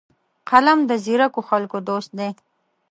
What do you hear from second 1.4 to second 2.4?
خلکو دوست دی